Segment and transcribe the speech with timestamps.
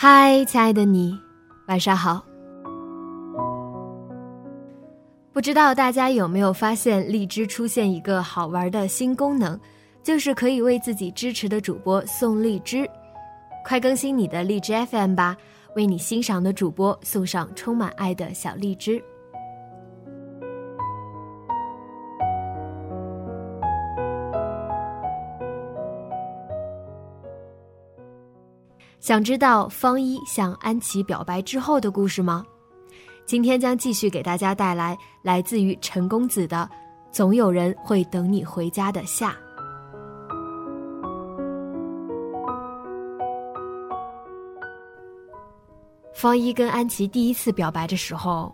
[0.00, 1.18] 嗨，亲爱的你，
[1.66, 2.24] 晚上好。
[5.32, 9.58] 不知道大家有没有发现，荔枝出现一个好玩的新功能，
[10.00, 12.88] 就是可以为自己支持的主播送荔枝。
[13.64, 15.36] 快更新你的荔枝 FM 吧，
[15.74, 19.02] 为你欣赏的主播送上充满爱的小荔枝。
[29.00, 32.44] 想知道方一向安琪表白之后的故事吗？
[33.24, 36.68] 今天将继续给大家带来来自于陈公子的
[37.12, 39.30] 《总有人会等你回家的夏》。
[46.12, 48.52] 方一跟安琪第一次表白的时候，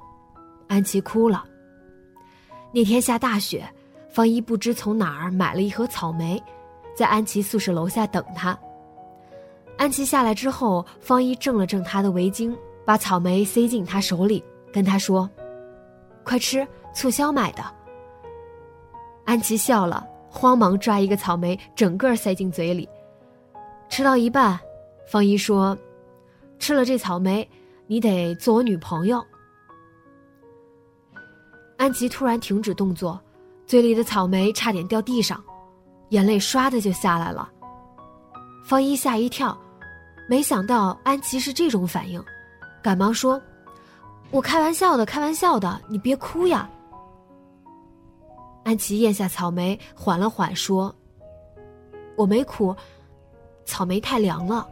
[0.69, 1.43] 安琪哭了。
[2.71, 3.67] 那天下大雪，
[4.11, 6.43] 方一不知从哪儿买了一盒草莓，
[6.95, 8.59] 在安琪宿舍楼下等他。
[9.77, 14.43] 安琪下来之后，方一正了正她的围巾，把草莓塞进她手里，
[14.73, 15.29] 跟她说
[16.25, 17.63] ：“快吃，促销买的。”
[19.27, 22.89] 安琪笑了，慌忙抓一个草莓，整个塞进嘴里。
[23.89, 24.59] 吃到一半，
[25.07, 25.77] 方一说
[26.59, 27.49] ：“吃了这草莓，
[27.87, 29.25] 你得做我女朋友。”
[31.77, 33.21] 安琪突然停止动作，
[33.67, 35.43] 嘴里的草莓差点掉地上，
[36.11, 37.51] 眼泪唰的就下来了。
[38.65, 39.59] 方一吓一跳。
[40.27, 42.23] 没想到安琪是这种反应，
[42.83, 43.41] 赶忙说
[44.33, 46.69] ：“我开玩笑的，开玩笑的，你别哭呀。”
[48.65, 50.95] 安琪咽下草莓，缓了缓，说
[52.17, 52.75] ：“我没哭，
[53.67, 54.67] 草莓太凉了。”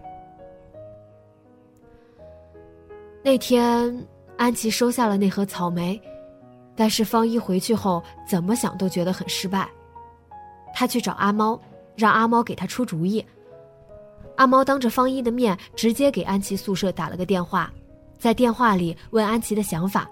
[3.22, 4.06] 那天，
[4.38, 6.00] 安琪收下了那盒草莓，
[6.74, 9.68] 但是方一回去后怎么想都觉得很失败。
[10.74, 11.60] 他去找阿猫，
[11.94, 13.24] 让阿猫给他出主意。
[14.36, 17.72] 阿猫当着方一的面，直接给安琪宿舍打了个电话，
[18.18, 20.10] 在电话里问安琪的想法。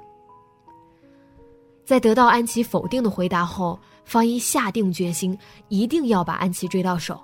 [1.84, 5.36] 在得到安琪否定的回答后，方一下定决心，
[5.69, 7.20] 一定要把安琪追到手。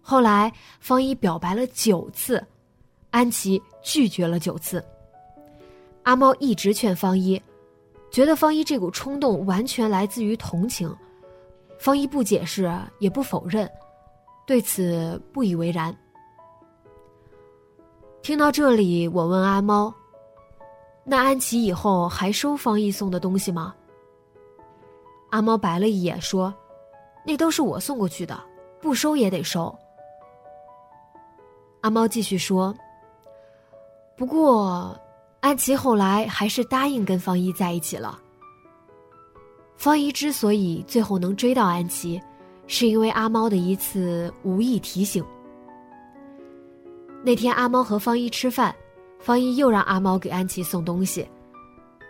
[0.00, 2.40] 后来，方一表白了九次，
[3.10, 4.84] 安琪拒绝了九次。
[6.04, 7.42] 阿猫一直劝方一，
[8.12, 10.94] 觉得方一这股冲动完全来自于同情。
[11.80, 13.68] 方一不解释，也不否认。
[14.46, 15.94] 对此不以为然。
[18.22, 19.92] 听到这里，我问阿猫
[21.04, 23.74] ：“那安琪以后还收方一送的东西吗？”
[25.30, 26.54] 阿猫白了一眼说
[27.26, 28.40] ：“那都是我送过去的，
[28.80, 29.76] 不收也得收。”
[31.82, 32.74] 阿猫继续说
[34.16, 34.98] ：“不过，
[35.40, 38.18] 安琪后来还是答应跟方一在一起了。
[39.76, 42.20] 方一之所以最后能追到安琪。”
[42.66, 45.24] 是因为阿猫的一次无意提醒。
[47.24, 48.74] 那天阿猫和方一吃饭，
[49.18, 51.26] 方一又让阿猫给安琪送东西。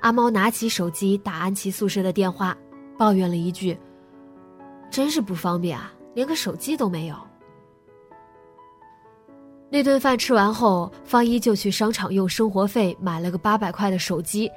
[0.02, 2.56] 阿猫拿起手机打安琪宿舍的电话，
[2.98, 3.76] 抱怨了一句
[4.90, 7.16] ：“真是不方便啊，连个手机都没有。”
[9.68, 14.50] 那顿饭吃完后，方一就去商场用生活费买了个八百块的手机，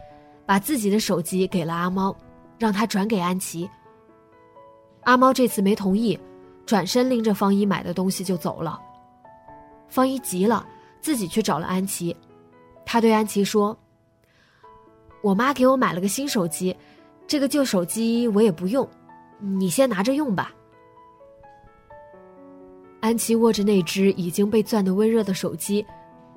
[0.45, 2.15] 把自己的手机给了阿猫，
[2.57, 3.67] 让他转给安琪。
[5.09, 6.19] 阿猫这次没同意，
[6.67, 8.79] 转身拎着方一买的东西就走了。
[9.87, 10.63] 方一急了，
[11.01, 12.15] 自己去找了安琪。
[12.85, 13.75] 他对安琪说
[15.23, 16.77] ：“我妈给我买了个新手机，
[17.25, 18.87] 这个旧手机我也不用，
[19.39, 20.53] 你先拿着用吧。”
[23.01, 25.83] 安琪握着那只已经被攥得温热的手机，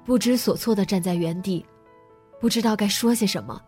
[0.02, 1.62] 不知所措的站在原地，
[2.40, 3.60] 不知道该说些什么。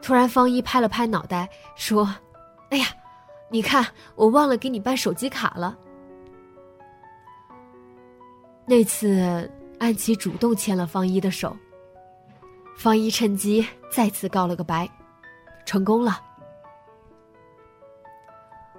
[0.00, 2.08] 突然，方一拍了拍脑袋，说
[2.70, 2.86] ：“哎呀！”
[3.50, 5.76] 你看，我忘了给你办手机卡了。
[8.66, 11.56] 那次，安琪主动牵了方一的手，
[12.76, 14.86] 方一趁机再次告了个白，
[15.64, 16.20] 成功了。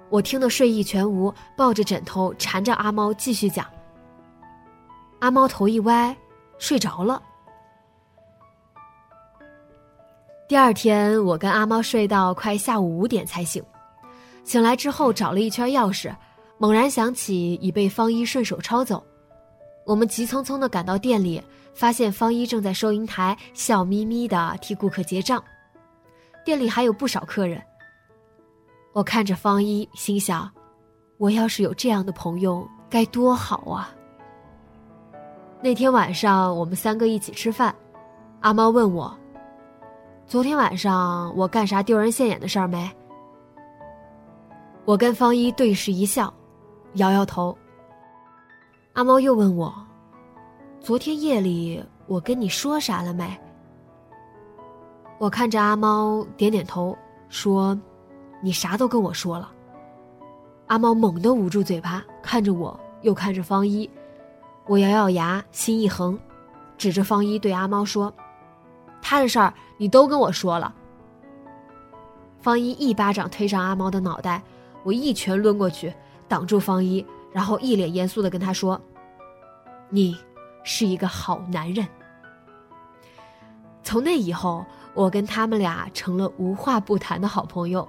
[0.08, 3.66] 我听得睡意全无，抱着枕头缠着阿猫继续讲。
[5.18, 6.16] 阿猫头一歪，
[6.58, 7.20] 睡着了。
[10.46, 13.60] 第二天，我跟阿猫睡到快下午五点才醒。
[14.44, 16.14] 醒来之后，找了一圈钥匙，
[16.58, 19.04] 猛然想起已被方一顺手抄走。
[19.86, 21.42] 我们急匆匆的赶到店里，
[21.74, 25.42] 发现方一正在收银台笑眯眯的替顾客结账。
[26.44, 27.60] 店里还有不少客人。
[28.92, 30.50] 我看着方一，心想：
[31.16, 33.94] 我要是有这样的朋友，该多好啊！
[35.62, 37.74] 那天晚上，我们三个一起吃饭，
[38.40, 39.16] 阿猫问我。
[40.26, 42.90] 昨天晚上我干啥丢人现眼的事儿没？
[44.84, 46.32] 我跟方一对视一笑，
[46.94, 47.56] 摇摇头。
[48.94, 49.72] 阿猫又问我
[50.80, 53.38] ：“昨天夜里我跟你说啥了没？”
[55.18, 56.96] 我看着阿猫点点头，
[57.28, 57.78] 说
[58.42, 59.52] ：“你啥都跟我说了。”
[60.66, 63.88] 阿猫猛地捂住嘴巴，看着我，又看着方一。
[64.66, 66.18] 我咬咬牙，心一横，
[66.78, 68.12] 指着方一对阿猫说。
[69.02, 70.74] 他的事儿你都跟我说了。
[72.40, 74.42] 方一一巴掌推上阿猫的脑袋，
[74.82, 75.92] 我一拳抡过去
[76.28, 78.80] 挡住方一，然后一脸严肃的跟他说
[79.90, 80.16] ：“你
[80.64, 81.86] 是一个好男人。”
[83.82, 87.86] 从那以后，我跟他们俩成了无话不谈的好朋友。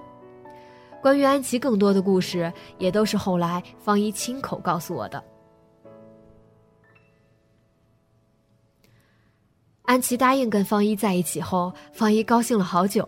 [1.00, 5.22] 关于安琪更多的故事，也都是后来方一亲口告诉我的。
[9.82, 13.06] 安琪答应跟方一在一起后，方一高兴了好久。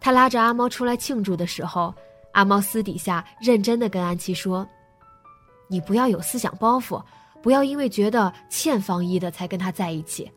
[0.00, 1.94] 他拉着阿猫出来庆祝的时候，
[2.32, 4.66] 阿猫私底下认真的跟安琪说
[5.68, 7.02] ：“你不要有思想包袱，
[7.42, 10.30] 不要因为觉得欠方一的才跟他在一起。”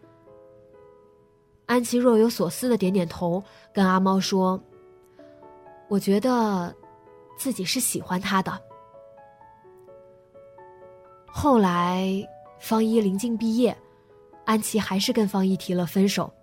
[1.67, 3.43] 安琪若有所思的点点头，
[3.73, 4.61] 跟阿猫说
[5.87, 6.75] ：“我觉得，
[7.37, 8.59] 自己是喜欢他的。”
[11.27, 12.11] 后来，
[12.59, 13.77] 方一临近毕业。
[14.43, 16.33] 安琪还是跟方一提了分手，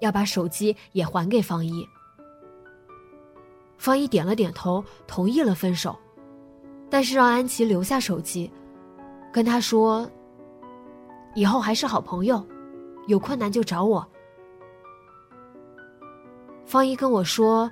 [0.00, 1.86] 要把手机也还给方一。
[3.78, 5.98] 方一点了点头，同意了分手，
[6.90, 8.50] 但是让安琪留下手机，
[9.32, 10.10] 跟他说
[11.34, 12.44] ：“以后还是好朋友，
[13.06, 14.06] 有困难就找我。”
[16.66, 17.70] 方一跟我说：“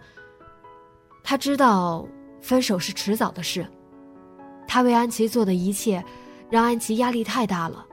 [1.22, 2.06] 他知道
[2.40, 3.66] 分手是迟早的事，
[4.66, 6.02] 他为安琪做的一切，
[6.48, 7.84] 让安琪压力太大了。”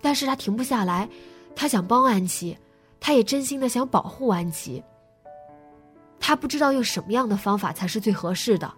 [0.00, 1.08] 但是他停不下来，
[1.56, 2.56] 他想帮安琪，
[3.00, 4.80] 他也真心的想保护安琪。
[6.20, 8.72] 他不知道用什么样的方法才是最合适的。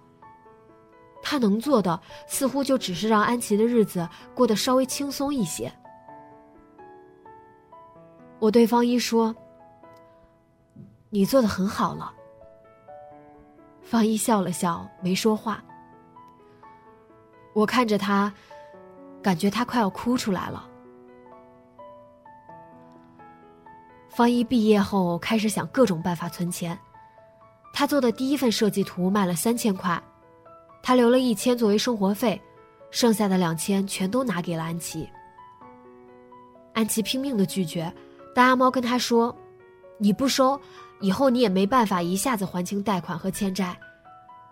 [1.23, 5.71] 他能做的似乎就只是让安琪的日子过得稍微轻松一些。
[8.39, 9.35] 我对方一说
[11.11, 12.15] ：“你做的很好了。”
[13.83, 15.63] 方一笑了笑，没说话。
[17.53, 18.33] 我看着他，
[19.21, 20.67] 感觉他快要哭出来了。
[24.09, 26.79] 方一毕业后开始想各种办法存钱，
[27.73, 30.01] 他做的第一份设计图卖了三千块，
[30.83, 32.41] 他留了一千作为生活费，
[32.91, 35.09] 剩下的两千全都拿给了安琪。
[36.73, 37.93] 安琪拼命的拒绝，
[38.35, 39.35] 但阿猫跟他说
[39.99, 40.61] ：“你不收，
[41.01, 43.79] 以后你也没办法一下子还清贷款和欠债，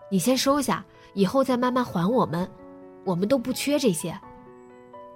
[0.09, 0.83] 你先收下，
[1.13, 2.49] 以后再慢慢还我们，
[3.05, 4.17] 我们都不缺这些。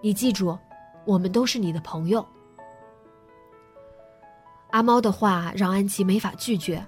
[0.01, 0.57] 你记住，
[1.05, 2.25] 我们都是你的朋友。”
[4.71, 6.83] 阿猫的话让安琪没法拒绝，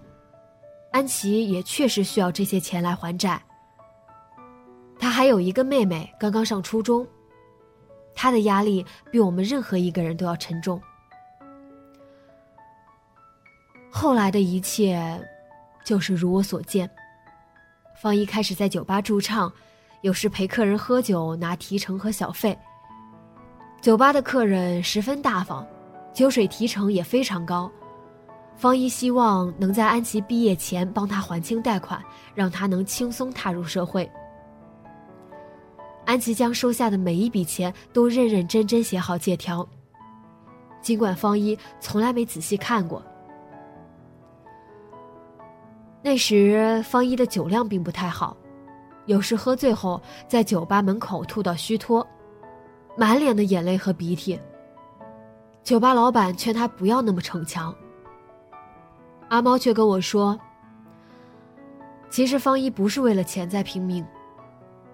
[0.96, 3.42] 安琪也确实需要这些钱来还债。
[4.98, 7.06] 她还有一个妹妹，刚刚上初中，
[8.14, 10.82] 她的压力比我们任何一个人都要沉重。
[13.92, 15.22] 后来的一切，
[15.84, 16.90] 就是如我所见。
[18.02, 19.52] 方一开始在酒吧驻唱，
[20.00, 22.58] 有时陪客人喝酒拿提成和小费。
[23.82, 25.68] 酒吧的客人十分大方。
[26.14, 27.70] 酒水提成也非常高，
[28.58, 34.10] 方一希望能在安琪毕业前帮他还清贷款，让他能轻松踏入社会。
[36.06, 39.68] 安琪将收下的每一笔钱都认认真真写好借条，
[40.82, 43.02] 尽管方一从来没仔细看过。
[46.02, 48.38] 那时方一的酒量并不太好，
[49.06, 52.08] 有时喝醉后在酒吧门口吐到虚脱，
[52.96, 54.40] 满脸的眼泪和鼻涕。
[55.64, 57.76] 酒吧老板劝他不要那么逞强，
[59.30, 60.40] 阿猫却跟我说
[62.10, 64.06] ：“其实方一不是为了钱在拼命，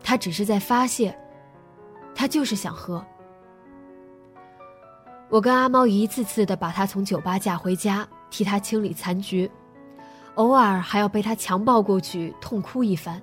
[0.03, 1.15] 他只是在发泄，
[2.15, 3.03] 他就是想喝。”
[5.29, 9.49] 我跟阿猫一次次的把他从酒吧架回家，替他清理残局，
[10.35, 13.21] 偶尔还要被他强暴过去痛哭一番。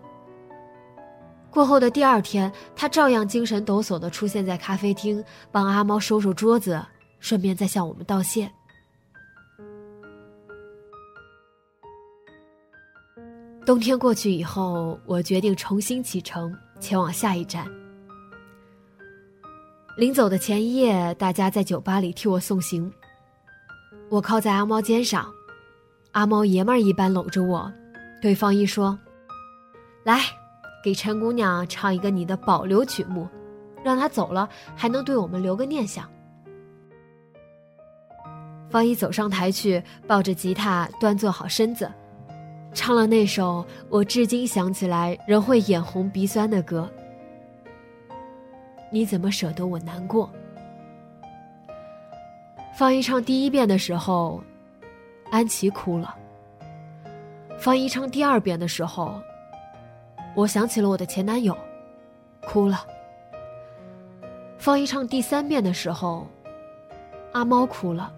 [1.51, 6.81] 过后的第二天，他照样精神抖擞的出现在咖啡厅，帮阿猫收收桌子，
[7.21, 8.51] 顺便再向我们道谢。
[13.69, 17.67] 冬天过去以后，我决定重新启程，前往下一站。
[19.95, 22.91] 临走的前一夜，大家在酒吧里替我送行。
[24.09, 25.31] 我靠在阿猫肩上，
[26.13, 27.71] 阿猫爷们儿一般搂着我，
[28.23, 28.99] 对方一说
[30.03, 30.19] ：“来，
[30.83, 33.29] 给陈姑娘唱一个你的保留曲目，
[33.85, 36.09] 让她走了还能对我们留个念想。”
[38.71, 41.87] 方一走上台去，抱着吉他，端坐好身子。
[42.73, 46.89] 唱了那首我至今想起来仍会眼红鼻酸的歌。
[48.91, 50.31] 你怎么舍得我难过？
[52.75, 54.43] 方一唱第一遍的时候，
[55.31, 56.15] 安琪哭了。
[57.59, 59.21] 方一唱第二遍的时候，
[60.37, 61.57] 我想起了我的前男友，
[62.47, 62.87] 哭了。
[64.59, 66.27] 方一唱第三遍的时候，
[67.33, 68.13] 阿猫哭了。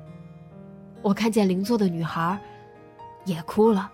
[1.01, 2.39] 我看见邻座的女孩，
[3.25, 3.91] 也哭了。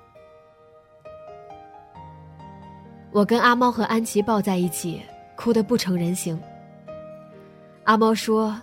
[3.17, 5.01] 我跟阿猫和安琪抱在一起，
[5.37, 6.39] 哭得不成人形。
[7.85, 8.61] 阿猫说：“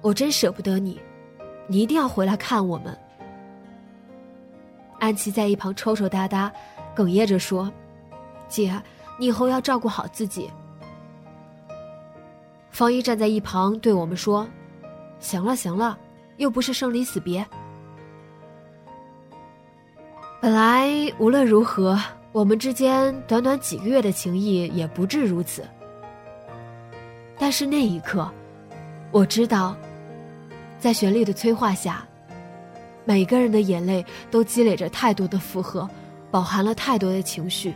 [0.00, 1.00] 我真舍不得你，
[1.66, 2.96] 你一定要回来看我们。”
[5.00, 6.52] 安琪在一旁抽抽搭搭，
[6.94, 7.68] 哽咽着说
[8.46, 8.80] ：“姐，
[9.18, 10.48] 你以后要照顾好自己。”
[12.70, 14.46] 方一站在一旁对我们说
[15.18, 15.98] ：“行了行了，
[16.36, 17.44] 又不是生离死别。
[20.40, 21.98] 本来无论如何。”
[22.36, 25.66] 我们之间短短几个月的情谊也不至如此，
[27.38, 28.30] 但是那一刻，
[29.10, 29.74] 我知道，
[30.78, 32.06] 在旋律的催化下，
[33.06, 35.88] 每个人的眼泪都积累着太多的负荷，
[36.30, 37.74] 饱含了太多的情绪。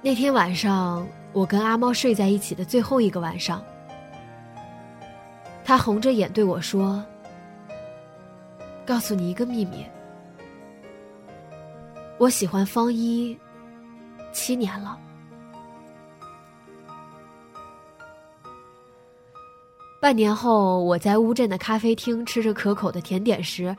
[0.00, 3.60] 那天晚上，我跟阿猫睡在一起的最后一个晚上，
[5.64, 7.04] 他红着眼对我说
[8.86, 9.84] ：“告诉你一个秘密。”
[12.20, 13.34] 我喜欢方一
[14.30, 15.00] 七年了。
[19.98, 23.74] 半年后，我在乌镇的咖啡厅吃着可口的甜点时，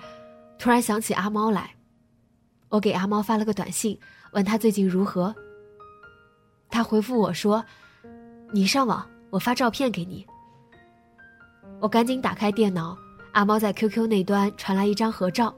[0.57, 1.69] 突然想起阿猫来。
[2.69, 3.95] 我给阿猫发了个短信，
[4.31, 5.35] 问他最近如何。
[6.67, 7.63] 他回复我说
[8.51, 10.25] ：“你上网，我发照片给你。”
[11.79, 12.97] 我赶紧打开电脑，
[13.33, 15.53] 阿猫在 QQ 那端传来一张合照，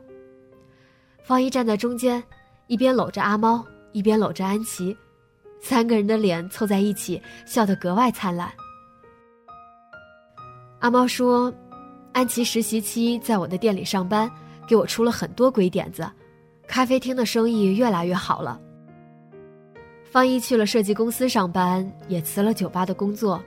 [1.23, 2.21] 方一站在中间。
[2.67, 4.95] 一边搂着阿猫，一边搂着安琪，
[5.61, 8.51] 三个人的脸凑在一起，笑得格外灿烂。
[10.79, 11.53] 阿猫说
[12.13, 14.29] ：“安琪实习期在我的店里上班，
[14.67, 16.09] 给我出了很多鬼点子，
[16.67, 18.59] 咖啡厅的生意越来越好了。”
[20.09, 23.43] 方一去了设计公司上班，也辞了酒吧的工作，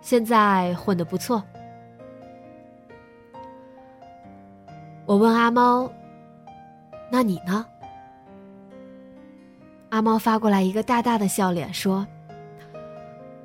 [0.00, 1.42] 现在混得不错。
[5.04, 5.90] 我问阿猫
[7.10, 7.64] ：“那你呢？”
[9.90, 12.06] 阿猫发过来一个大大的笑脸，说：“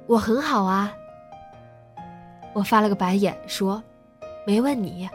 [0.07, 0.93] 我很好啊。”
[2.53, 3.81] 我发了个白眼，说
[4.45, 5.09] ：“没问你，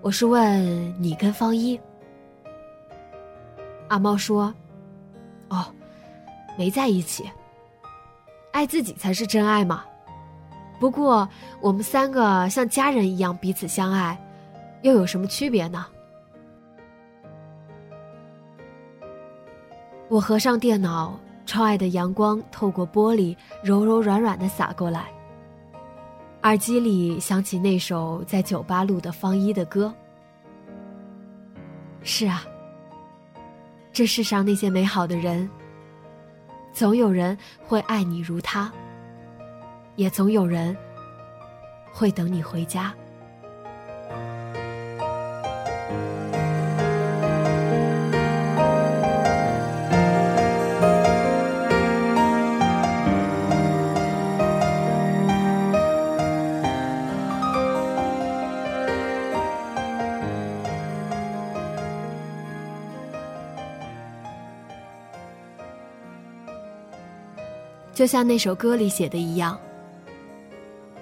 [0.00, 1.78] 我是问你跟方一。”
[3.88, 4.52] 阿猫说
[5.50, 5.66] ：“哦，
[6.56, 7.30] 没在一起。
[8.50, 9.84] 爱自己才是真爱嘛。
[10.80, 11.28] 不过
[11.60, 14.18] 我们三个像家人一样彼此相爱，
[14.82, 15.86] 又有什么区别呢？”
[20.08, 25.06] 我合上电脑，窗外的阳光透过玻璃，柔柔软软的洒过来。
[26.42, 29.92] 耳机里响起那首在酒吧录的方一的歌。
[32.02, 32.44] 是啊，
[33.92, 35.48] 这世上那些美好的人，
[36.70, 38.70] 总有人会爱你如他，
[39.96, 40.76] 也总有人
[41.90, 42.94] 会等你回家。
[67.94, 69.56] 就像那首歌里写的一样，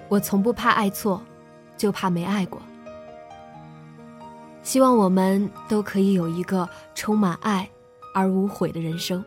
[0.09, 1.19] 我从不怕爱错，
[1.75, 2.61] 就怕没爱过。
[4.61, 7.67] 希望我们都可以有一个充满爱
[8.13, 9.25] 而无悔的人生。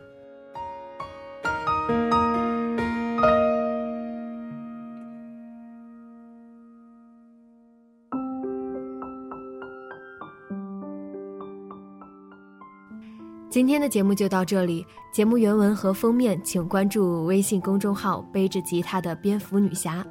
[13.57, 14.85] 今天的节目就到这里。
[15.11, 20.05] 节目原文和封面，请关注微信公众号“背着吉他的蝙蝠女侠”。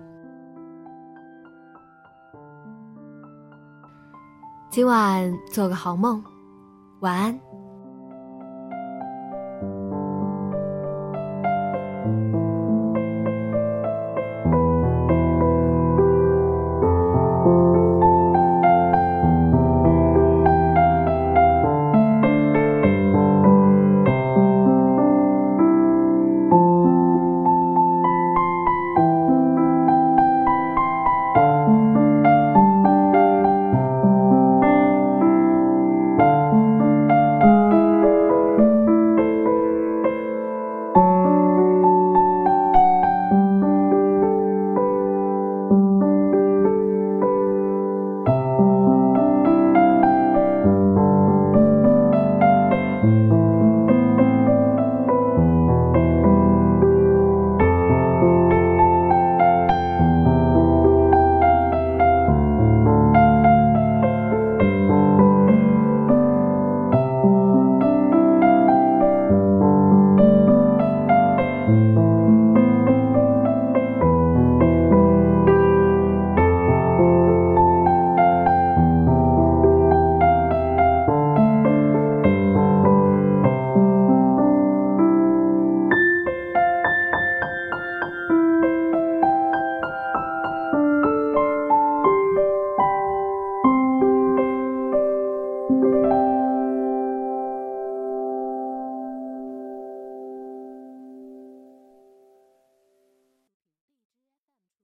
[4.69, 6.21] 今晚做个好梦，
[6.99, 7.46] 晚安。